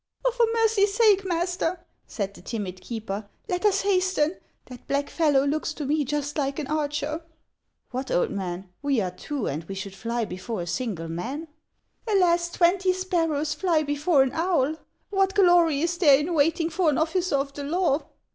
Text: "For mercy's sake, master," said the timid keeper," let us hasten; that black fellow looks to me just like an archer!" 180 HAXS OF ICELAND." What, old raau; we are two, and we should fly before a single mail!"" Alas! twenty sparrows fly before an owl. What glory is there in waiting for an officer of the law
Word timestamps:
"For 0.33 0.47
mercy's 0.53 0.95
sake, 0.95 1.23
master," 1.27 1.79
said 2.07 2.33
the 2.33 2.41
timid 2.41 2.81
keeper," 2.81 3.29
let 3.47 3.65
us 3.65 3.81
hasten; 3.81 4.35
that 4.65 4.87
black 4.87 5.11
fellow 5.11 5.45
looks 5.45 5.75
to 5.75 5.85
me 5.85 6.03
just 6.05 6.39
like 6.39 6.57
an 6.57 6.65
archer!" 6.65 7.21
180 7.91 7.91
HAXS 7.91 7.91
OF 7.91 7.91
ICELAND." 7.91 7.91
What, 7.91 8.11
old 8.17 8.29
raau; 8.31 8.67
we 8.81 8.99
are 8.99 9.11
two, 9.11 9.45
and 9.47 9.63
we 9.65 9.75
should 9.75 9.93
fly 9.93 10.25
before 10.25 10.61
a 10.61 10.65
single 10.65 11.07
mail!"" 11.07 11.45
Alas! 12.11 12.49
twenty 12.49 12.93
sparrows 12.93 13.53
fly 13.53 13.83
before 13.83 14.23
an 14.23 14.31
owl. 14.33 14.77
What 15.11 15.35
glory 15.35 15.83
is 15.83 15.99
there 15.99 16.17
in 16.17 16.33
waiting 16.33 16.71
for 16.71 16.89
an 16.89 16.97
officer 16.97 17.35
of 17.35 17.53
the 17.53 17.63
law 17.63 18.05